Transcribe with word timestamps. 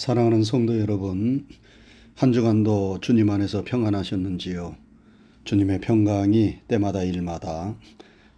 사랑하는 0.00 0.44
성도 0.44 0.80
여러분, 0.80 1.46
한 2.14 2.32
주간도 2.32 3.00
주님 3.02 3.28
안에서 3.28 3.64
평안하셨는지요? 3.64 4.74
주님의 5.44 5.82
평강이 5.82 6.60
때마다 6.68 7.02
일마다 7.02 7.76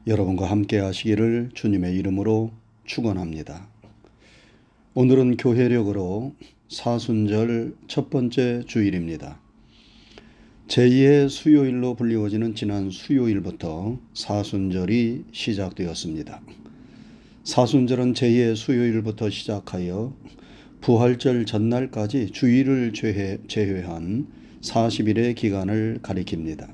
여러분과 0.08 0.50
함께 0.50 0.78
하시기를 0.78 1.50
주님의 1.54 1.94
이름으로 1.94 2.50
축원합니다. 2.84 3.68
오늘은 4.94 5.36
교회력으로 5.36 6.34
사순절 6.68 7.76
첫 7.86 8.10
번째 8.10 8.64
주일입니다. 8.66 9.38
제2의 10.66 11.28
수요일로 11.28 11.94
불리워지는 11.94 12.56
지난 12.56 12.90
수요일부터 12.90 14.00
사순절이 14.14 15.26
시작되었습니다. 15.30 16.42
사순절은 17.44 18.14
제2의 18.14 18.56
수요일부터 18.56 19.30
시작하여 19.30 20.12
부활절 20.82 21.46
전날까지 21.46 22.32
주일을 22.32 22.92
제외, 22.92 23.38
제외 23.46 23.82
한 23.82 24.26
40일의 24.62 25.36
기간을 25.36 26.00
가리킵니다. 26.02 26.68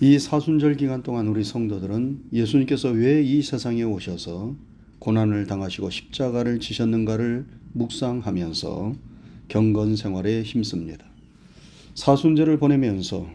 이 0.00 0.18
사순절 0.18 0.78
기간 0.78 1.02
동안 1.02 1.28
우리 1.28 1.44
성도들은 1.44 2.30
예수님께서 2.32 2.88
왜 2.88 3.22
이 3.22 3.42
세상에 3.42 3.82
오셔서 3.82 4.56
고난을 4.98 5.46
당하시고 5.46 5.90
십자가를 5.90 6.58
지셨는가를 6.58 7.44
묵상하면서 7.74 8.94
경건 9.48 9.96
생활에 9.96 10.42
힘씁니다. 10.42 11.04
사순절을 11.94 12.58
보내면서 12.58 13.26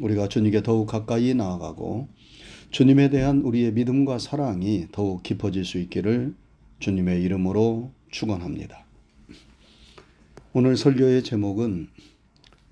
우리가 0.00 0.28
주님께 0.28 0.62
더욱 0.62 0.86
가까이 0.86 1.34
나아가고 1.34 2.08
주님에 2.70 3.10
대한 3.10 3.42
우리의 3.42 3.74
믿음과 3.74 4.18
사랑이 4.18 4.86
더욱 4.90 5.22
깊어질 5.22 5.66
수 5.66 5.76
있기를 5.76 6.34
주님의 6.78 7.22
이름으로 7.24 7.92
축원합니다. 8.10 8.85
오늘 10.58 10.74
설교의 10.74 11.22
제목은 11.22 11.88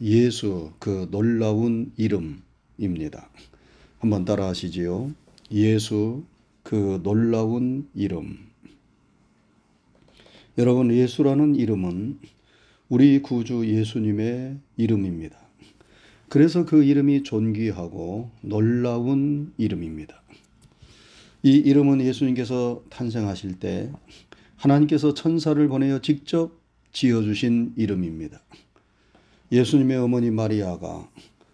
예수 0.00 0.72
그 0.78 1.06
놀라운 1.10 1.92
이름입니다. 1.98 3.28
한번 3.98 4.24
따라 4.24 4.46
하시지요. 4.46 5.12
예수 5.50 6.24
그 6.62 7.02
놀라운 7.02 7.86
이름. 7.94 8.38
여러분, 10.56 10.90
예수라는 10.94 11.56
이름은 11.56 12.20
우리 12.88 13.20
구주 13.20 13.66
예수님의 13.66 14.56
이름입니다. 14.78 15.36
그래서 16.30 16.64
그 16.64 16.84
이름이 16.84 17.22
존귀하고 17.22 18.30
놀라운 18.40 19.52
이름입니다. 19.58 20.22
이 21.42 21.50
이름은 21.50 22.00
예수님께서 22.00 22.82
탄생하실 22.88 23.58
때 23.58 23.92
하나님께서 24.56 25.12
천사를 25.12 25.68
보내어 25.68 26.00
직접 26.00 26.63
지어주신 26.94 27.74
이름입니다. 27.76 28.40
예수님의 29.52 29.98
어머니 29.98 30.30
마리아가 30.30 31.10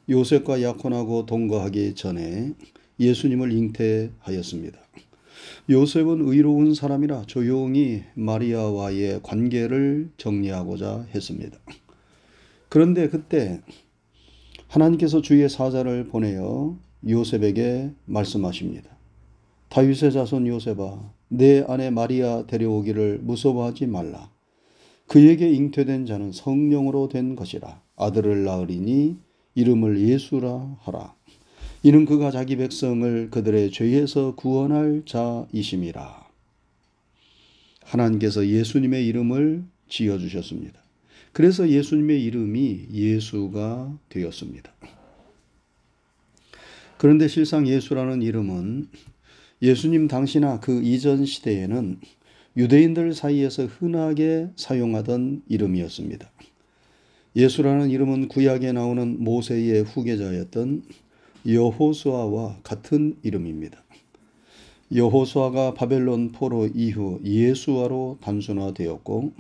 요셉과 0.09 0.63
약혼하고 0.63 1.27
동거하기 1.27 1.95
전에 1.95 2.53
예수님을 3.01 3.51
잉태하였습니다. 3.51 4.79
요셉은 5.71 6.29
의로운 6.29 6.75
사람이라 6.75 7.23
조용히 7.27 8.05
마리아와의 8.15 9.21
관계를 9.23 10.11
정리하고자 10.19 11.07
했습니다. 11.15 11.59
그런데 12.69 13.09
그때 13.09 13.63
하나님께서 14.69 15.23
주의 15.23 15.49
사자를 15.49 16.09
보내어 16.09 16.79
요셉에게 17.09 17.93
말씀하십니다. 18.05 18.91
다윗의 19.71 20.13
자손 20.13 20.47
요셉아, 20.49 21.13
내 21.29 21.65
아내 21.67 21.91
마리아 21.91 22.45
데려오기를 22.47 23.21
무서워하지 23.23 23.87
말라. 23.87 24.31
그에게 25.11 25.51
잉태된 25.51 26.07
자는 26.07 26.31
성령으로 26.31 27.09
된 27.09 27.35
것이라 27.35 27.83
아들을 27.97 28.45
낳으리니 28.45 29.17
이름을 29.57 29.99
예수라 30.09 30.77
하라. 30.83 31.17
이는 31.83 32.05
그가 32.05 32.31
자기 32.31 32.55
백성을 32.55 33.29
그들의 33.31 33.73
죄에서 33.73 34.37
구원할 34.37 35.03
자이심이라. 35.05 36.29
하나님께서 37.83 38.47
예수님의 38.47 39.05
이름을 39.09 39.65
지어 39.89 40.17
주셨습니다. 40.17 40.81
그래서 41.33 41.69
예수님의 41.69 42.23
이름이 42.23 42.91
예수가 42.93 43.99
되었습니다. 44.11 44.73
그런데 46.99 47.27
실상 47.27 47.67
예수라는 47.67 48.23
이름은 48.23 48.89
예수님 49.61 50.07
당시나 50.07 50.61
그 50.61 50.81
이전 50.85 51.27
시대에는 51.27 51.99
유대인들 52.57 53.15
사이에서 53.15 53.67
흔하게 53.67 54.49
사용하던 54.57 55.43
이름이었습니다. 55.49 56.31
예수라는 57.37 57.91
이름은 57.91 58.29
구약에 58.29 58.73
나오는 58.73 59.23
모세의 59.23 59.85
후계자였던 59.85 60.83
여호수아와 61.47 62.59
같은 62.63 63.17
이름입니다. 63.23 63.83
여호수아가 64.93 65.75
바벨론 65.75 66.33
포로 66.33 66.67
이후 66.67 67.21
예수아로 67.25 68.19
단순화되었고 68.21 69.33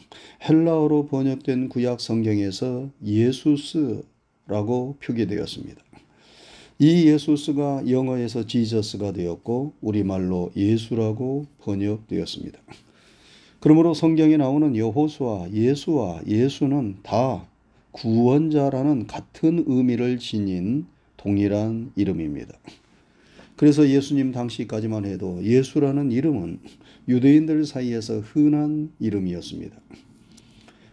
헬라어로 0.48 1.06
번역된 1.06 1.68
구약 1.68 2.00
성경에서 2.00 2.90
예수스라고 3.04 4.04
표기되었습니다. 5.02 5.82
이 6.78 7.06
예수스가 7.08 7.90
영어에서 7.90 8.46
지저스가 8.46 9.12
되었고 9.12 9.72
우리말로 9.80 10.52
예수라고 10.54 11.46
번역되었습니다. 11.58 12.60
그러므로 13.60 13.92
성경에 13.92 14.38
나오는 14.38 14.74
여호수아, 14.74 15.50
예수와 15.52 16.22
예수는 16.26 16.96
다 17.02 17.46
구원자라는 17.92 19.06
같은 19.06 19.64
의미를 19.66 20.18
지닌 20.18 20.86
동일한 21.18 21.92
이름입니다. 21.94 22.54
그래서 23.56 23.86
예수님 23.86 24.32
당시까지만 24.32 25.04
해도 25.04 25.44
예수라는 25.44 26.10
이름은 26.10 26.60
유대인들 27.06 27.66
사이에서 27.66 28.20
흔한 28.20 28.90
이름이었습니다. 28.98 29.76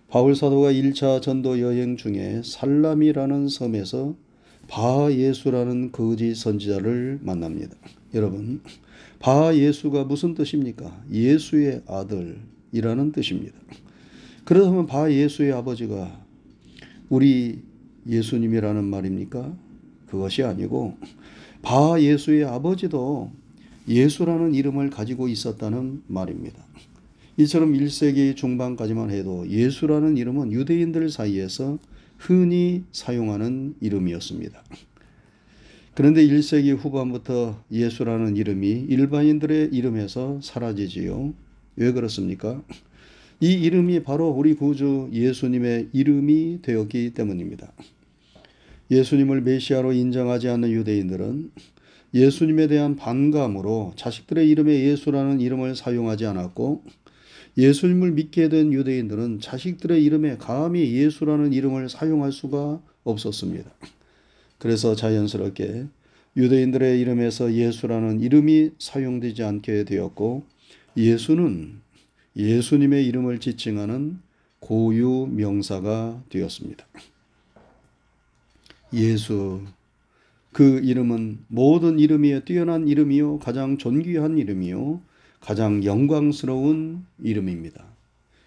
바울 0.10 0.36
사도가 0.36 0.74
1차 0.74 1.22
전도 1.22 1.62
여행 1.62 1.96
중에 1.96 2.42
살람이라는 2.44 3.48
섬에서 3.48 4.16
바 4.68 5.10
예수라는 5.10 5.94
거짓 5.94 6.36
선지자를 6.36 7.20
만납니다. 7.22 7.78
여러분, 8.14 8.62
바 9.20 9.56
예수가 9.56 10.04
무슨 10.04 10.34
뜻입니까? 10.34 11.04
예수의 11.10 11.84
아들, 11.88 12.38
이라는 12.72 13.12
뜻입니다. 13.12 13.58
그렇다면 14.46 14.88
바 14.88 15.12
예수의 15.12 15.52
아버지가 15.54 16.20
우리 17.10 17.62
예수님이라는 18.08 18.84
말입니까? 18.84 19.54
그것이 20.08 20.44
아니고 20.44 20.98
바 21.62 22.00
예수의 22.00 22.46
아버지도 22.46 23.32
예수라는 23.88 24.54
이름을 24.54 24.90
가지고 24.90 25.28
있었다는 25.28 26.04
말입니다. 26.08 26.66
이처럼 27.38 27.74
1세기 27.74 28.36
중반까지만 28.36 29.12
해도 29.12 29.48
예수라는 29.48 30.18
이름은 30.18 30.52
유대인들 30.52 31.10
사이에서 31.10 31.78
흔히 32.18 32.84
사용하는 32.92 33.76
이름이었습니다. 33.80 34.64
그런데 35.94 36.26
1세기 36.28 36.76
후반부터 36.76 37.64
예수라는 37.72 38.38
이름이 38.38 38.86
일반인들의 38.90 39.70
이름에서 39.72 40.40
사라지지요. 40.42 41.34
왜 41.78 41.92
그렇습니까? 41.94 42.62
이 43.40 43.54
이름이 43.54 44.04
바로 44.04 44.30
우리 44.30 44.56
구주 44.56 45.10
예수님의 45.14 45.90
이름이 45.94 46.60
되었기 46.64 47.12
때문입니다. 47.14 47.72
예수님을 48.90 49.42
메시아로 49.42 49.94
인정하지 49.94 50.50
않는 50.50 50.72
유대인들은 50.72 51.52
예수님에 52.14 52.68
대한 52.68 52.96
반감으로 52.96 53.94
자식들의 53.96 54.50
이름에 54.50 54.80
예수라는 54.86 55.40
이름을 55.40 55.76
사용하지 55.76 56.26
않았고 56.26 56.84
예수님을 57.58 58.12
믿게 58.12 58.50
된 58.50 58.74
유대인들은 58.74 59.40
자식들의 59.42 60.04
이름에 60.04 60.38
감히 60.38 60.92
예수라는 60.94 61.54
이름을 61.54 61.90
사용할 61.90 62.32
수가 62.32 62.82
없었습니다. 63.04 63.70
그래서 64.58 64.96
자연스럽게 64.96 65.86
유대인들의 66.36 67.00
이름에서 67.00 67.54
예수라는 67.54 68.22
이름이 68.22 68.72
사용되지 68.80 69.44
않게 69.44 69.86
되었고 69.86 70.44
예수는 70.98 71.80
예수님의 72.36 73.06
이름을 73.06 73.40
지칭하는 73.40 74.18
고유 74.60 75.28
명사가 75.32 76.24
되었습니다. 76.30 76.88
예수 78.94 79.62
그 80.52 80.80
이름은 80.80 81.46
모든 81.50 82.00
이름이에 82.00 82.46
뛰어난 82.46 82.88
이름이요 82.88 83.38
가장 83.38 83.78
존귀한 83.78 84.40
이름이요 84.40 85.02
가장 85.40 85.84
영광스러운 85.84 87.06
이름입니다. 87.24 87.86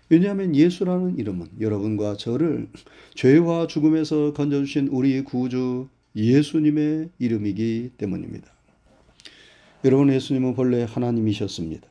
왜냐하면 0.08 0.56
예수라는 0.56 1.18
이름은 1.18 1.46
여러분과 1.60 2.16
저를 2.16 2.68
죄와 3.14 3.68
죽음에서 3.68 4.32
건져주신 4.32 4.88
우리 4.88 5.22
구주 5.22 5.88
예수님의 6.16 7.10
이름이기 7.20 7.92
때문입니다. 7.96 8.48
여러분 9.84 10.12
예수님은 10.12 10.54
본래 10.56 10.84
하나님이셨습니다. 10.88 11.89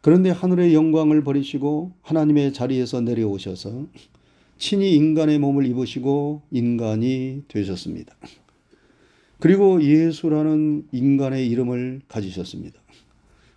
그런데 0.00 0.30
하늘의 0.30 0.74
영광을 0.74 1.24
버리시고 1.24 1.92
하나님의 2.02 2.52
자리에서 2.52 3.00
내려오셔서 3.00 3.86
친히 4.58 4.94
인간의 4.94 5.38
몸을 5.38 5.66
입으시고 5.66 6.42
인간이 6.50 7.42
되셨습니다. 7.48 8.14
그리고 9.40 9.82
예수라는 9.82 10.88
인간의 10.92 11.48
이름을 11.48 12.02
가지셨습니다. 12.08 12.80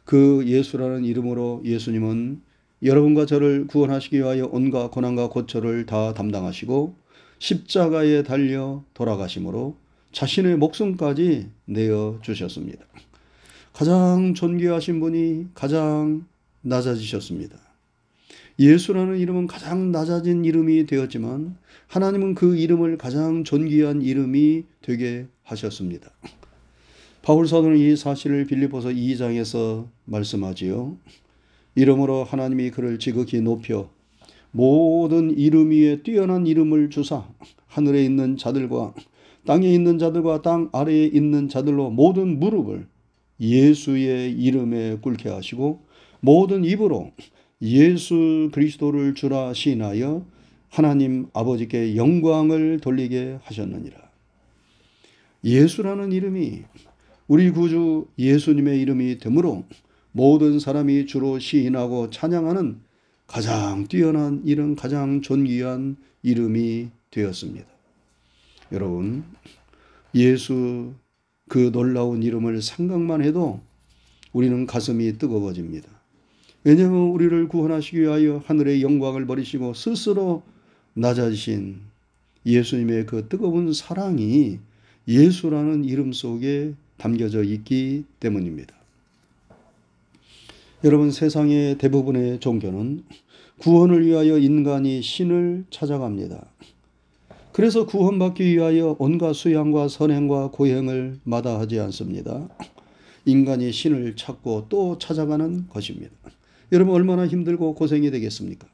그 0.06 0.44
예수라는 0.46 1.06
이름으로 1.06 1.62
예수님은 1.66 2.42
여러분과 2.84 3.26
저를 3.26 3.68
구원하시기 3.68 4.18
위하여 4.18 4.50
온갖 4.52 4.90
고난과 4.90 5.30
고초를 5.30 5.86
다 5.86 6.14
담당하시고 6.14 6.96
십자가에 7.40 8.24
달려 8.24 8.84
돌아가심으로 8.94 9.76
자신의 10.12 10.58
목숨까지 10.58 11.48
내어 11.66 12.20
주셨습니다. 12.22 12.86
가장 13.74 14.34
존귀하신 14.34 15.00
분이 15.00 15.48
가장 15.54 16.26
낮아지셨습니다. 16.62 17.58
예수라는 18.60 19.18
이름은 19.18 19.48
가장 19.48 19.92
낮아진 19.92 20.46
이름이 20.46 20.86
되었지만 20.86 21.56
하나님은 21.88 22.36
그 22.36 22.58
이름을 22.58 22.98
가장 22.98 23.44
존귀한 23.44 24.02
이름이 24.02 24.66
되게 24.82 25.26
하셨습니다. 25.44 26.12
바울 27.24 27.48
사도는 27.48 27.78
이 27.78 27.96
사실을 27.96 28.46
빌립보서 28.46 28.90
2장에서 28.90 29.88
말씀하지요. 30.06 30.98
이름으로 31.76 32.24
하나님이 32.24 32.72
그를 32.72 33.00
지극히 33.00 33.42
높여 33.42 33.90
모든 34.52 35.32
이름 35.38 35.72
위에 35.72 36.04
뛰어난 36.04 36.46
이름을 36.46 36.90
주사 36.90 37.26
하늘에 37.68 38.04
있는 38.04 38.36
자들과 38.36 38.94
땅에 39.46 39.74
있는 39.74 39.98
자들과 39.98 40.42
땅 40.42 40.70
아래에 40.74 41.06
있는 41.06 41.48
자들로 41.48 41.90
모든 41.90 42.40
무릎을 42.40 42.86
예수의 43.42 44.32
이름에 44.34 44.98
꿇게 45.02 45.30
하시고 45.30 45.82
모든 46.20 46.64
입으로 46.64 47.12
예수 47.62 48.50
그리스도를 48.54 49.16
주라 49.16 49.54
시인하여 49.54 50.26
하나님 50.70 51.28
아버지께 51.34 51.96
영광을 51.96 52.80
돌리게 52.80 53.40
하셨느니라. 53.44 53.98
예수라는 55.44 56.12
이름이 56.12 56.64
우리 57.28 57.50
구주 57.50 58.08
예수님의 58.18 58.80
이름이 58.82 59.18
되므로 59.18 59.66
모든 60.12 60.60
사람이 60.60 61.08
주로 61.08 61.40
시인하고 61.40 62.10
찬양하는 62.10 62.80
가장 63.28 63.88
뛰어난 63.88 64.42
이름, 64.46 64.76
가장 64.76 65.22
존귀한 65.22 65.96
이름이 66.22 66.90
되었습니다. 67.12 67.66
여러분, 68.74 69.24
예수 70.14 70.94
그 71.52 71.70
놀라운 71.70 72.24
이름을 72.24 72.62
생각만 72.62 73.22
해도 73.22 73.60
우리는 74.32 74.66
가슴이 74.66 75.18
뜨거워집니다. 75.18 75.90
왜냐하면 76.64 77.10
우리를 77.10 77.50
구원하시기 77.50 78.00
위하여 78.00 78.42
하늘의 78.46 78.82
영광을 78.82 79.26
버리시고 79.26 79.74
스스로 79.74 80.44
낮아지신 80.94 81.82
예수님의 82.46 83.06
그 83.06 83.28
뜨거운 83.28 83.74
사랑이 83.74 84.60
예수라는 85.10 85.84
이름 85.84 86.14
속에 86.14 86.74
담겨져 86.96 87.44
있기 87.44 88.06
때문입니다. 88.22 88.74
여러분 90.86 91.12
세상의 91.12 91.78
대부분의 91.80 92.40
종교는 92.40 93.04
구원을 93.58 94.06
위하여 94.06 94.38
인간이 94.38 95.02
신을 95.02 95.66
찾아갑니다. 95.70 96.46
그래서 97.54 97.86
구원받기 97.86 98.46
위하여 98.46 98.96
온갖 98.98 99.34
수양과 99.34 99.90
선행과 99.90 100.52
고행을 100.52 101.20
마다하지 101.24 101.80
않습니다. 101.82 102.48
인간이 103.26 103.72
신을 103.74 104.16
찾고 104.16 104.68
또 104.70 104.98
찾아가는 104.98 105.68
것입니다. 105.68 106.12
여러분 106.72 106.96
얼마나 106.96 107.28
힘들고 107.28 107.76
고생이 107.76 108.10
되겠습니까? 108.10 108.68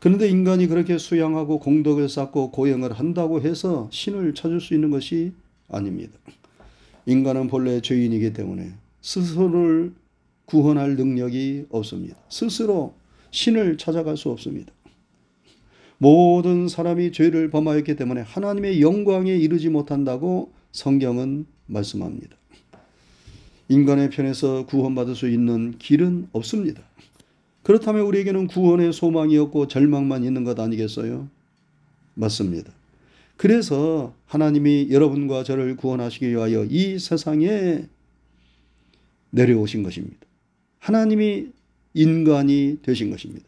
그런데 0.00 0.28
인간이 0.28 0.66
그렇게 0.66 0.98
수양하고 0.98 1.60
공덕을 1.60 2.08
쌓고 2.08 2.50
고행을 2.50 2.92
한다고 2.92 3.40
해서 3.40 3.88
신을 3.92 4.34
찾을 4.34 4.60
수 4.60 4.74
있는 4.74 4.90
것이 4.90 5.32
아닙니다. 5.68 6.18
인간은 7.06 7.46
본래 7.46 7.80
죄인이기 7.80 8.32
때문에 8.32 8.72
스스로를 9.02 9.94
구원할 10.46 10.96
능력이 10.96 11.66
없습니다. 11.70 12.16
스스로 12.28 12.94
신을 13.30 13.78
찾아갈 13.78 14.16
수 14.16 14.30
없습니다. 14.30 14.72
모든 15.98 16.68
사람이 16.68 17.12
죄를 17.12 17.50
범하였기 17.50 17.96
때문에 17.96 18.22
하나님의 18.22 18.80
영광에 18.80 19.34
이르지 19.34 19.68
못한다고 19.68 20.52
성경은 20.72 21.46
말씀합니다. 21.66 22.36
인간의 23.68 24.10
편에서 24.10 24.66
구원받을 24.66 25.14
수 25.14 25.28
있는 25.28 25.78
길은 25.78 26.28
없습니다. 26.32 26.82
그렇다면 27.62 28.02
우리에게는 28.02 28.46
구원의 28.46 28.92
소망이 28.92 29.38
없고 29.38 29.68
절망만 29.68 30.24
있는 30.24 30.44
것 30.44 30.58
아니겠어요? 30.58 31.28
맞습니다. 32.14 32.72
그래서 33.36 34.14
하나님이 34.26 34.88
여러분과 34.90 35.44
저를 35.44 35.76
구원하시기 35.76 36.28
위하여 36.28 36.64
이 36.64 36.98
세상에 36.98 37.86
내려오신 39.30 39.82
것입니다. 39.82 40.18
하나님이 40.78 41.48
인간이 41.94 42.78
되신 42.82 43.10
것입니다. 43.10 43.46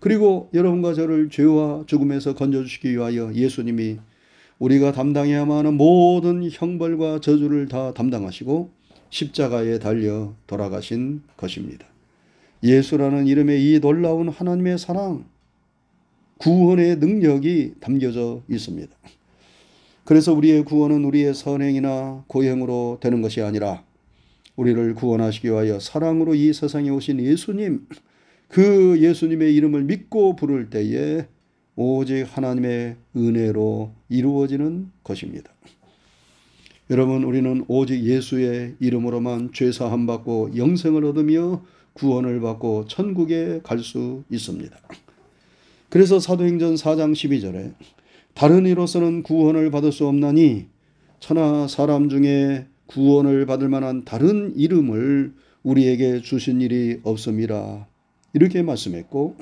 그리고 0.00 0.48
여러분과 0.54 0.94
저를 0.94 1.28
죄와 1.30 1.84
죽음에서 1.86 2.34
건져주시기 2.34 2.92
위하여 2.92 3.32
예수님이 3.34 3.98
우리가 4.58 4.92
담당해야만 4.92 5.58
하는 5.58 5.74
모든 5.74 6.48
형벌과 6.50 7.20
저주를 7.20 7.68
다 7.68 7.92
담당하시고 7.94 8.70
십자가에 9.10 9.78
달려 9.78 10.34
돌아가신 10.46 11.22
것입니다. 11.36 11.86
예수라는 12.62 13.26
이름의 13.26 13.62
이 13.64 13.80
놀라운 13.80 14.28
하나님의 14.28 14.78
사랑, 14.78 15.24
구원의 16.38 16.96
능력이 16.96 17.74
담겨져 17.80 18.42
있습니다. 18.48 18.94
그래서 20.04 20.32
우리의 20.32 20.64
구원은 20.64 21.04
우리의 21.04 21.34
선행이나 21.34 22.24
고행으로 22.26 22.98
되는 23.00 23.20
것이 23.22 23.42
아니라 23.42 23.84
우리를 24.56 24.94
구원하시기 24.94 25.48
위하여 25.48 25.78
사랑으로 25.78 26.34
이 26.34 26.52
세상에 26.52 26.90
오신 26.90 27.20
예수님, 27.20 27.86
그 28.48 28.98
예수님의 29.00 29.54
이름을 29.54 29.84
믿고 29.84 30.36
부를 30.36 30.70
때에 30.70 31.26
오직 31.76 32.24
하나님의 32.24 32.96
은혜로 33.16 33.92
이루어지는 34.08 34.90
것입니다. 35.04 35.52
여러분, 36.90 37.24
우리는 37.24 37.64
오직 37.68 38.02
예수의 38.02 38.76
이름으로만 38.80 39.50
죄사함 39.52 40.06
받고 40.06 40.56
영생을 40.56 41.04
얻으며 41.04 41.62
구원을 41.92 42.40
받고 42.40 42.86
천국에 42.86 43.60
갈 43.62 43.80
수 43.80 44.24
있습니다. 44.30 44.76
그래서 45.90 46.20
사도행전 46.20 46.74
4장 46.76 47.12
12절에 47.12 47.74
다른 48.34 48.66
이로서는 48.66 49.22
구원을 49.22 49.70
받을 49.70 49.90
수 49.90 50.06
없나니 50.06 50.66
천하 51.18 51.66
사람 51.66 52.08
중에 52.08 52.66
구원을 52.86 53.46
받을 53.46 53.68
만한 53.68 54.04
다른 54.04 54.54
이름을 54.56 55.34
우리에게 55.62 56.22
주신 56.22 56.60
일이 56.60 57.00
없음이라 57.02 57.87
이렇게 58.32 58.62
말씀했고 58.62 59.36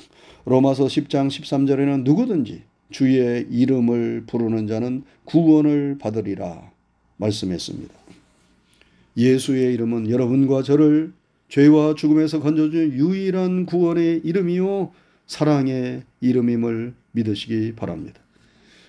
로마서 0.44 0.86
10장 0.86 1.28
13절에는 1.28 2.04
누구든지 2.04 2.62
주의 2.90 3.46
이름을 3.50 4.24
부르는 4.26 4.66
자는 4.66 5.02
구원을 5.24 5.98
받으리라 5.98 6.70
말씀했습니다. 7.16 7.94
예수의 9.16 9.74
이름은 9.74 10.10
여러분과 10.10 10.62
저를 10.62 11.12
죄와 11.48 11.94
죽음에서 11.94 12.40
건져준 12.40 12.92
유일한 12.92 13.66
구원의 13.66 14.20
이름이요 14.24 14.92
사랑의 15.26 16.02
이름임을 16.20 16.94
믿으시기 17.12 17.74
바랍니다. 17.74 18.20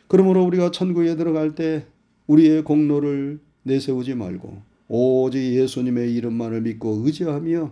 그러므로 0.07 0.43
우리가 0.45 0.71
천국에 0.71 1.15
들어갈 1.15 1.55
때 1.55 1.85
우리의 2.27 2.63
공로를 2.63 3.39
내세우지 3.63 4.15
말고 4.15 4.61
오직 4.87 5.39
예수님의 5.39 6.13
이름만을 6.15 6.61
믿고 6.61 7.01
의지하며 7.05 7.71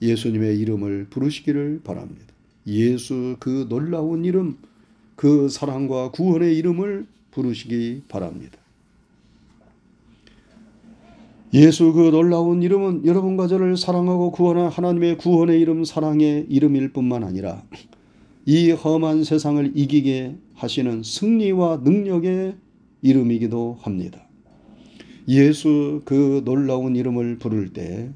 예수님의 0.00 0.58
이름을 0.58 1.06
부르시기를 1.10 1.80
바랍니다. 1.84 2.26
예수 2.66 3.36
그 3.40 3.66
놀라운 3.68 4.24
이름, 4.24 4.58
그 5.16 5.48
사랑과 5.48 6.10
구원의 6.10 6.56
이름을 6.58 7.06
부르시기 7.30 8.02
바랍니다. 8.08 8.58
예수 11.54 11.92
그 11.94 12.10
놀라운 12.10 12.62
이름은 12.62 13.06
여러분과 13.06 13.46
저를 13.48 13.78
사랑하고 13.78 14.32
구원한 14.32 14.68
하나님의 14.68 15.16
구원의 15.16 15.58
이름 15.60 15.82
사랑의 15.82 16.46
이름일 16.48 16.92
뿐만 16.92 17.24
아니라 17.24 17.62
이 18.44 18.70
험한 18.70 19.24
세상을 19.24 19.72
이기게 19.74 20.36
하시는 20.54 21.02
승리와 21.02 21.80
능력의 21.84 22.54
이름이기도 23.00 23.78
합니다. 23.80 24.26
예수 25.26 26.02
그 26.04 26.42
놀라운 26.44 26.96
이름을 26.96 27.38
부를 27.38 27.72
때 27.72 28.10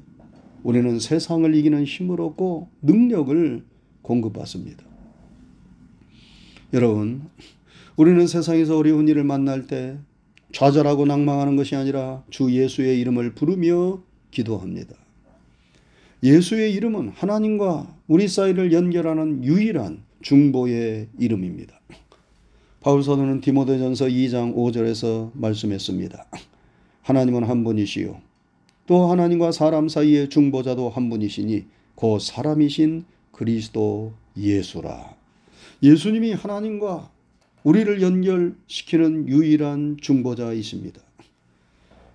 우리는 0.63 0.99
세상을 0.99 1.53
이기는 1.53 1.83
힘을 1.83 2.21
얻고 2.21 2.69
능력을 2.81 3.63
공급받습니다. 4.01 4.83
여러분, 6.73 7.23
우리는 7.95 8.25
세상에서 8.25 8.77
어려운 8.77 9.07
일을 9.07 9.23
만날 9.23 9.67
때 9.67 9.97
좌절하고 10.51 11.05
낭망하는 11.05 11.55
것이 11.55 11.75
아니라 11.75 12.23
주 12.29 12.51
예수의 12.51 12.99
이름을 13.01 13.35
부르며 13.35 14.01
기도합니다. 14.31 14.95
예수의 16.23 16.73
이름은 16.73 17.09
하나님과 17.09 17.95
우리 18.07 18.27
사이를 18.27 18.71
연결하는 18.71 19.43
유일한 19.43 20.03
중보의 20.21 21.09
이름입니다. 21.19 21.79
바울 22.79 23.03
사도는 23.03 23.41
디모데전서 23.41 24.05
2장 24.05 24.55
5절에서 24.55 25.31
말씀했습니다. 25.33 26.25
하나님은 27.01 27.43
한 27.43 27.63
분이시요 27.63 28.32
또 28.85 29.09
하나님과 29.11 29.51
사람 29.51 29.87
사이의 29.87 30.29
중보자도 30.29 30.89
한 30.89 31.09
분이시니 31.09 31.65
그 31.95 32.17
사람이신 32.19 33.05
그리스도 33.31 34.13
예수라. 34.37 35.15
예수님이 35.81 36.33
하나님과 36.33 37.09
우리를 37.63 38.01
연결시키는 38.01 39.29
유일한 39.29 39.97
중보자이십니다. 40.01 41.01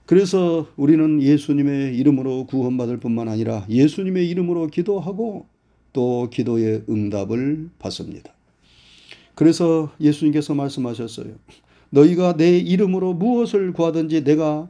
그래서 0.04 0.66
우리는 0.76 1.22
예수님의 1.22 1.96
이름으로 1.96 2.46
구원받을 2.46 2.98
뿐만 2.98 3.28
아니라 3.28 3.66
예수님의 3.68 4.28
이름으로 4.30 4.68
기도하고 4.68 5.46
또 5.92 6.28
기도의 6.30 6.84
응답을 6.88 7.70
받습니다. 7.78 8.32
그래서 9.34 9.92
예수님께서 10.00 10.54
말씀하셨어요. 10.54 11.34
너희가 11.90 12.36
내 12.36 12.58
이름으로 12.58 13.14
무엇을 13.14 13.72
구하든지 13.72 14.24
내가 14.24 14.68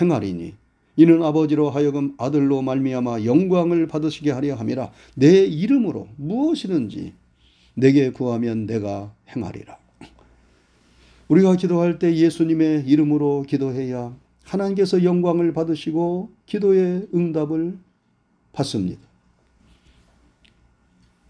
행하리니 0.00 0.54
이는 0.96 1.22
아버지로 1.22 1.70
하여금 1.70 2.14
아들로 2.18 2.62
말미암아 2.62 3.24
영광을 3.24 3.86
받으시게 3.86 4.30
하려 4.30 4.54
함이라 4.54 4.92
내 5.14 5.44
이름으로 5.44 6.08
무엇이든지 6.16 7.14
내게 7.74 8.10
구하면 8.10 8.66
내가 8.66 9.14
행하리라. 9.34 9.78
우리가 11.28 11.56
기도할 11.56 11.98
때 11.98 12.14
예수님의 12.14 12.84
이름으로 12.86 13.44
기도해야 13.48 14.14
하나님께서 14.44 15.04
영광을 15.04 15.52
받으시고 15.52 16.30
기도의 16.46 17.06
응답을 17.14 17.78
받습니다. 18.52 19.00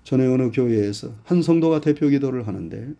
전에 0.05 0.26
어느 0.26 0.50
교회에서 0.50 1.12
한 1.25 1.43
성도가 1.43 1.83
대표 1.83 2.09
기도를 2.09 2.49
하는데 2.49 2.95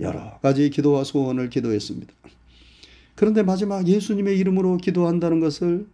여러 0.00 0.38
가지 0.40 0.70
기도와 0.70 1.04
소원을 1.04 1.50
기도했습니다. 1.50 2.12
그런데 3.20 3.42
마지막 3.42 3.86
예수님의 3.86 4.38
이름으로 4.38 4.78
기도한다는 4.78 5.40
것을 5.40 5.86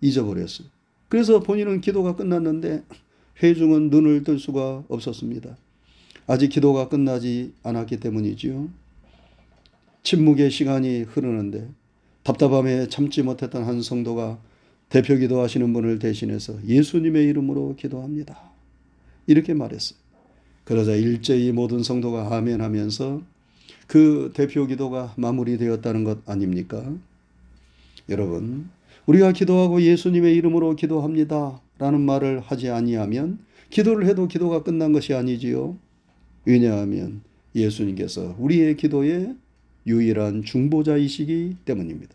잊어버렸어요. 0.00 0.66
그래서 1.10 1.40
본인은 1.40 1.82
기도가 1.82 2.16
끝났는데 2.16 2.84
회중은 3.42 3.90
눈을 3.90 4.24
뜰 4.24 4.38
수가 4.38 4.82
없었습니다. 4.88 5.58
아직 6.26 6.48
기도가 6.48 6.88
끝나지 6.88 7.52
않았기 7.64 8.00
때문이지요. 8.00 8.70
침묵의 10.04 10.50
시간이 10.50 11.02
흐르는데 11.02 11.68
답답함에 12.22 12.88
참지 12.88 13.22
못했던 13.22 13.64
한 13.64 13.82
성도가 13.82 14.38
대표 14.88 15.16
기도하시는 15.16 15.70
분을 15.70 15.98
대신해서 15.98 16.66
예수님의 16.66 17.26
이름으로 17.26 17.76
기도합니다. 17.76 18.40
이렇게 19.26 19.52
말했어요. 19.52 19.98
그러자 20.64 20.94
일제히 20.94 21.52
모든 21.52 21.82
성도가 21.82 22.34
아멘 22.34 22.62
하면서 22.62 23.20
그 23.86 24.32
대표 24.34 24.66
기도가 24.66 25.14
마무리되었다는 25.16 26.04
것 26.04 26.28
아닙니까? 26.28 26.82
여러분, 28.08 28.68
우리가 29.06 29.32
기도하고 29.32 29.82
예수님의 29.82 30.34
이름으로 30.36 30.76
기도합니다. 30.76 31.60
라는 31.78 32.00
말을 32.02 32.40
하지 32.40 32.70
아니하면 32.70 33.38
기도를 33.70 34.06
해도 34.06 34.28
기도가 34.28 34.62
끝난 34.62 34.92
것이 34.92 35.12
아니지요. 35.12 35.76
왜냐하면 36.44 37.22
예수님께서 37.54 38.36
우리의 38.38 38.76
기도에 38.76 39.34
유일한 39.86 40.44
중보자이시기 40.44 41.56
때문입니다. 41.64 42.14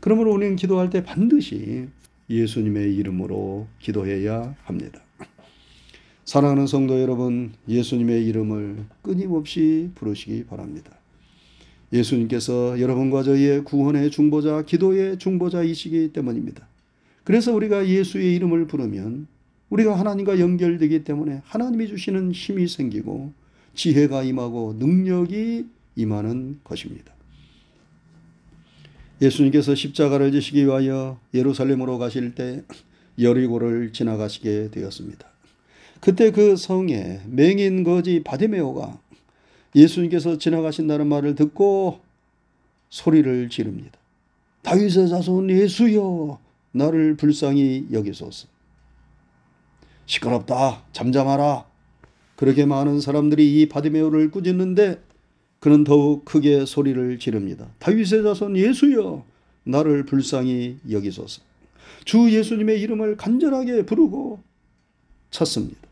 그러므로 0.00 0.32
우리는 0.32 0.56
기도할 0.56 0.90
때 0.90 1.02
반드시 1.02 1.88
예수님의 2.30 2.94
이름으로 2.96 3.66
기도해야 3.78 4.56
합니다. 4.64 5.05
사랑하는 6.26 6.66
성도 6.66 7.00
여러분, 7.00 7.52
예수님의 7.68 8.26
이름을 8.26 8.84
끊임없이 9.00 9.90
부르시기 9.94 10.46
바랍니다. 10.46 10.90
예수님께서 11.92 12.80
여러분과 12.80 13.22
저희의 13.22 13.62
구원의 13.62 14.10
중보자, 14.10 14.62
기도의 14.62 15.18
중보자이시기 15.18 16.12
때문입니다. 16.12 16.66
그래서 17.22 17.54
우리가 17.54 17.86
예수의 17.86 18.34
이름을 18.34 18.66
부르면 18.66 19.28
우리가 19.70 19.96
하나님과 19.96 20.40
연결되기 20.40 21.04
때문에 21.04 21.42
하나님이 21.44 21.86
주시는 21.86 22.32
힘이 22.32 22.66
생기고 22.66 23.32
지혜가 23.76 24.24
임하고 24.24 24.74
능력이 24.80 25.66
임하는 25.94 26.58
것입니다. 26.64 27.14
예수님께서 29.22 29.76
십자가를 29.76 30.32
지시기 30.32 30.64
위하여 30.64 31.20
예루살렘으로 31.32 31.98
가실 31.98 32.34
때 32.34 32.64
여리고를 33.16 33.92
지나가시게 33.92 34.70
되었습니다. 34.72 35.35
그때 36.06 36.30
그 36.30 36.54
성에 36.54 37.20
맹인 37.26 37.82
거지 37.82 38.22
바디메오가 38.22 38.96
예수님께서 39.74 40.38
지나가신다는 40.38 41.08
말을 41.08 41.34
듣고 41.34 41.98
소리를 42.90 43.48
지릅니다. 43.48 43.98
다윗의 44.62 45.08
자손 45.08 45.50
예수여 45.50 46.38
나를 46.70 47.16
불쌍히 47.16 47.88
여기소서. 47.90 48.46
시끄럽다 50.06 50.84
잠잠하라 50.92 51.64
그렇게 52.36 52.66
많은 52.66 53.00
사람들이 53.00 53.60
이 53.60 53.68
바디메오를 53.68 54.30
꾸짖는데 54.30 55.02
그는 55.58 55.82
더욱 55.82 56.24
크게 56.24 56.66
소리를 56.66 57.18
지릅니다. 57.18 57.66
다윗의 57.80 58.22
자손 58.22 58.56
예수여 58.56 59.24
나를 59.64 60.04
불쌍히 60.04 60.78
여기소서. 60.88 61.42
주 62.04 62.30
예수님의 62.30 62.80
이름을 62.80 63.16
간절하게 63.16 63.86
부르고 63.86 64.38
찾습니다. 65.32 65.85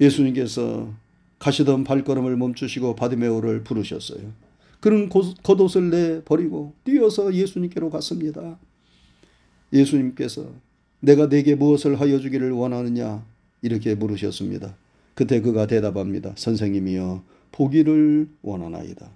예수님께서 0.00 0.92
가시던 1.38 1.84
발걸음을 1.84 2.36
멈추시고 2.36 2.96
바디메오를 2.96 3.64
부르셨어요. 3.64 4.32
그는 4.80 5.08
겉옷을 5.08 5.90
내 5.90 6.24
버리고 6.24 6.74
뛰어서 6.84 7.34
예수님께로 7.34 7.90
갔습니다. 7.90 8.58
예수님께서 9.72 10.52
내가 11.00 11.26
네게 11.26 11.54
무엇을 11.54 12.00
하여 12.00 12.18
주기를 12.18 12.52
원하느냐 12.52 13.24
이렇게 13.62 13.94
물으셨습니다. 13.94 14.76
그때 15.14 15.40
그가 15.40 15.66
대답합니다. 15.66 16.32
선생님이여 16.36 17.22
보기를 17.52 18.28
원하나이다. 18.42 19.10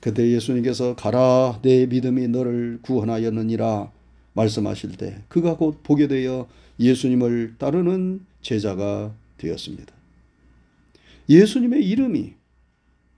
그때 0.00 0.30
예수님께서 0.30 0.96
가라 0.96 1.58
내 1.62 1.86
믿음이 1.86 2.28
너를 2.28 2.78
구원하였느니라 2.82 3.90
말씀하실 4.32 4.96
때 4.96 5.18
그가 5.28 5.56
곧 5.56 5.82
보게 5.82 6.08
되어 6.08 6.48
예수님을 6.78 7.56
따르는 7.58 8.24
제자가 8.40 9.12
되었습니다. 9.40 9.92
예수님의 11.28 11.88
이름이 11.88 12.34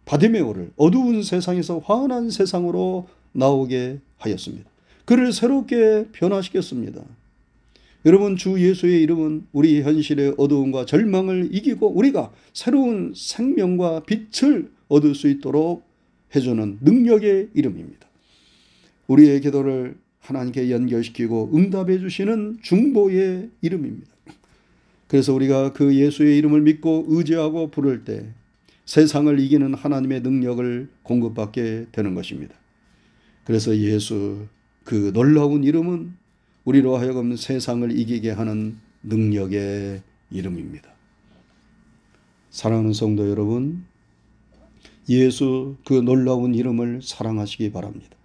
바디메오를 0.05 0.73
어두운 0.77 1.23
세상에서 1.23 1.79
환한 1.79 2.31
세상으로 2.31 3.09
나오게 3.33 4.01
하였습니다. 4.19 4.71
그를 5.05 5.33
새롭게 5.33 6.07
변화시켰습니다. 6.13 7.03
여러분 8.05 8.37
주 8.37 8.61
예수의 8.61 9.01
이름은 9.03 9.47
우리 9.53 9.83
현실의 9.83 10.35
어두움과 10.37 10.87
절망을 10.87 11.51
이기고 11.53 11.93
우리가 11.93 12.33
새로운 12.53 13.13
생명과 13.15 14.03
빛을 14.05 14.71
얻을 14.89 15.15
수 15.15 15.29
있도록 15.29 15.85
해주는 16.35 16.79
능력의 16.81 17.51
이름입니다. 17.55 18.09
우리의 19.07 19.41
기도를 19.41 19.97
하나님께 20.19 20.71
연결시키고 20.71 21.51
응답해 21.55 21.99
주시는 21.99 22.59
중보의 22.63 23.51
이름입니다. 23.61 24.12
그래서 25.13 25.35
우리가 25.35 25.75
그 25.75 25.95
예수의 25.95 26.39
이름을 26.39 26.63
믿고 26.63 27.05
의지하고 27.07 27.71
부를 27.71 28.03
때 28.03 28.33
세상을 28.87 29.39
이기는 29.41 29.75
하나님의 29.75 30.23
능력을 30.23 30.89
공급받게 31.03 31.89
되는 31.93 32.15
것입니다. 32.15 32.55
그래서 33.45 33.77
예수 33.77 34.47
그 34.85 35.13
놀라운 35.13 35.65
이름은 35.65 36.15
우리로 36.65 36.97
하여금 36.97 37.37
세상을 37.37 37.93
이기게 37.93 38.31
하는 38.31 38.79
능력의 39.03 40.01
이름입니다. 40.31 40.89
사랑하는 42.49 42.95
성도 42.95 43.29
여러분, 43.29 43.85
예수 45.11 45.77
그 45.85 45.93
놀라운 45.93 46.55
이름을 46.55 47.03
사랑하시기 47.03 47.71
바랍니다. 47.71 48.17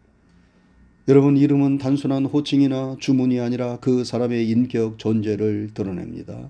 여러분 1.09 1.35
이름은 1.35 1.79
단순한 1.79 2.27
호칭이나 2.27 2.95
주문이 3.01 3.41
아니라 3.41 3.77
그 3.81 4.05
사람의 4.05 4.49
인격 4.49 4.99
존재를 4.99 5.71
드러냅니다. 5.73 6.49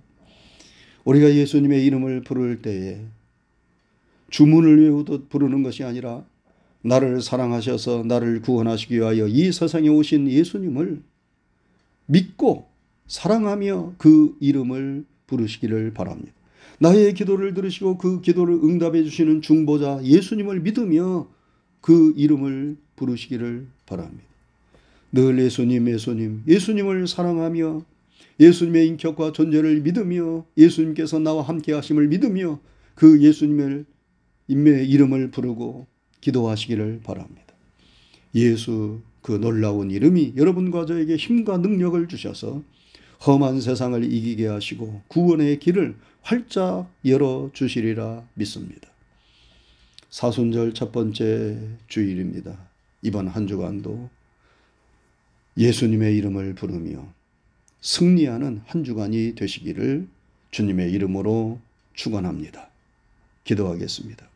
우리가 1.08 1.34
예수님의 1.34 1.86
이름을 1.86 2.22
부를 2.22 2.62
때에 2.62 3.00
주문을 4.30 4.84
외우듯 4.84 5.30
부르는 5.30 5.64
것이 5.64 5.86
아니라 5.86 6.26
나를 6.82 7.22
사랑하셔서 7.22 8.04
나를 8.06 8.42
구원하시기 8.42 8.94
위하여 8.94 9.26
이 9.28 9.54
세상에 9.54 9.88
오신 9.88 10.30
예수님을 10.30 11.02
믿고 12.08 12.68
사랑하며 13.08 13.94
그 13.98 14.36
이름을 14.42 15.06
부르시기를 15.28 15.94
바랍니다. 15.94 16.34
나의 16.80 17.14
기도를 17.14 17.54
들으시고 17.54 17.98
그 17.98 18.20
기도를 18.20 18.56
응답해 18.56 19.04
주시는 19.04 19.42
중보자 19.42 20.02
예수님을 20.04 20.60
믿으며 20.60 21.28
그 21.80 22.14
이름을 22.18 22.76
부르시기를 22.98 23.68
바랍니다. 23.86 24.24
늘 25.14 25.40
예수님, 25.40 25.88
예수님, 25.88 26.44
예수님을 26.48 27.08
사랑하며 27.08 27.86
예수님의 28.40 28.88
인격과 28.88 29.32
존재를 29.32 29.82
믿으며 29.82 30.46
예수님께서 30.58 31.20
나와 31.20 31.42
함께 31.42 31.74
하심을 31.74 32.08
믿으며 32.08 32.60
그 32.96 33.22
예수님의 33.22 33.86
인매의 34.48 34.90
이름을 34.90 35.32
부르고 35.32 35.88
기도하시기를 36.22 37.02
바랍니다. 37.04 37.54
예수 38.36 39.02
그 39.22 39.34
놀라운 39.34 39.92
이름이 39.92 40.34
여러분과 40.38 40.86
저에게 40.86 41.16
힘과 41.16 41.58
능력을 41.58 42.08
주셔서 42.08 42.64
험한 43.26 43.62
세상을 43.62 44.04
이기게 44.04 44.48
하시고 44.48 45.02
구원의 45.08 45.60
길을 45.60 45.96
활짝 46.22 46.92
열어 47.06 47.50
주시리라 47.54 48.28
믿습니다. 48.36 48.90
사순절 50.10 50.74
첫 50.74 50.92
번째 50.92 51.58
주일입니다. 51.88 52.58
이번 53.02 53.28
한 53.28 53.48
주간도 53.48 54.10
예수님의 55.58 56.16
이름을 56.18 56.56
부르며 56.56 57.12
승리하는 57.88 58.63
한 58.65 58.84
주간이 58.84 59.36
되시기를 59.36 60.08
주님의 60.51 60.91
이름으로 60.91 61.58
축원합니다. 61.94 62.67
기도하겠습니다. 63.46 64.27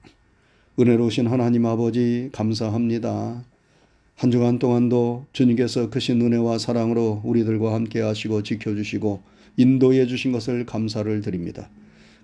은혜로우신 0.80 1.28
하나님 1.28 1.66
아버지 1.66 2.30
감사합니다. 2.32 3.44
한 4.16 4.32
주간 4.32 4.58
동안도 4.58 5.26
주님께서 5.34 5.90
크신 5.90 6.22
은혜와 6.22 6.60
사랑으로 6.60 7.24
우리들과 7.26 7.74
함께 7.74 8.00
하시고 8.00 8.42
지켜주시고 8.42 9.22
인도해 9.58 10.08
주신 10.08 10.32
것을 10.32 10.66
감사를 10.66 11.20
드립니다. 11.20 11.70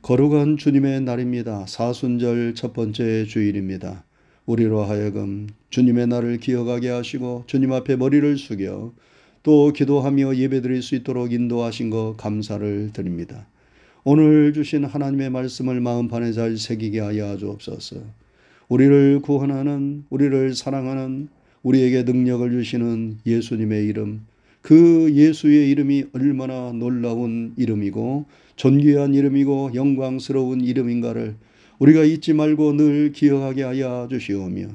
거룩한 0.04 0.56
주님의 0.56 1.02
날입니다. 1.02 1.66
사순절 1.68 2.56
첫 2.56 2.72
번째 2.72 3.26
주일입니다. 3.26 4.06
우리로 4.46 4.86
하여금 4.86 5.50
주님의 5.72 6.08
날을 6.08 6.38
기억하게 6.38 6.88
하시고 6.88 7.44
주님 7.48 7.74
앞에 7.74 7.98
머리를 7.98 8.38
숙여 8.38 8.94
또 9.44 9.72
기도하며 9.72 10.36
예배드릴 10.36 10.82
수 10.82 10.96
있도록 10.96 11.32
인도하신 11.32 11.90
것 11.90 12.16
감사를 12.18 12.92
드립니다. 12.94 13.48
오늘 14.04 14.54
주신 14.54 14.86
하나님의 14.86 15.30
말씀을 15.30 15.82
마음판에 15.82 16.32
잘 16.32 16.58
새기게 16.58 17.00
하여 17.00 17.38
주옵소서. 17.38 17.98
우리를 18.70 19.22
구원하는 19.22 20.06
우리를 20.10 20.56
사랑하는 20.56 21.30
우리에게 21.64 22.04
능력을 22.04 22.50
주시는 22.52 23.20
예수님의 23.26 23.86
이름 23.86 24.26
그 24.62 25.12
예수의 25.14 25.70
이름이 25.70 26.06
얼마나 26.14 26.72
놀라운 26.74 27.54
이름이고 27.58 28.26
존귀한 28.56 29.14
이름이고 29.14 29.72
영광스러운 29.74 30.62
이름인가를 30.62 31.36
우리가 31.80 32.04
잊지 32.04 32.34
말고 32.34 32.74
늘 32.74 33.12
기억하게 33.12 33.64
하여 33.64 34.08
주시오며 34.10 34.68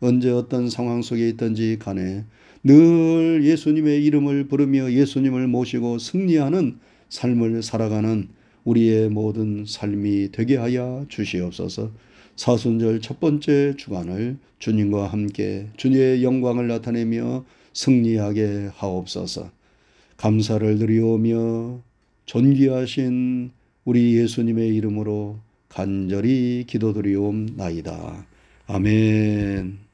언제 0.00 0.30
어떤 0.30 0.68
상황 0.68 1.02
속에 1.02 1.28
있든지 1.30 1.78
간에 1.78 2.24
늘 2.62 3.42
예수님의 3.42 4.04
이름을 4.04 4.48
부르며 4.48 4.92
예수님을 4.92 5.46
모시고 5.46 5.98
승리하는 5.98 6.78
삶을 7.08 7.62
살아가는 7.62 8.28
우리의 8.64 9.08
모든 9.08 9.64
삶이 9.66 10.30
되게 10.32 10.56
하여 10.56 11.06
주시옵소서. 11.08 11.90
사순절 12.36 13.00
첫 13.00 13.20
번째 13.20 13.74
주간을 13.76 14.38
주님과 14.58 15.06
함께 15.08 15.68
주님의 15.76 16.22
영광을 16.22 16.68
나타내며 16.68 17.44
승리하게 17.72 18.70
하옵소서. 18.74 19.50
감사를 20.16 20.78
드리오며 20.78 21.80
존귀하신 22.26 23.50
우리 23.84 24.16
예수님의 24.16 24.74
이름으로 24.76 25.38
간절히 25.68 26.64
기도드리옵나이다. 26.66 28.26
아멘. 28.66 29.89